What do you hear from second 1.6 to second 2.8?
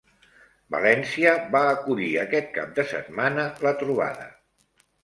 acollir aquest cap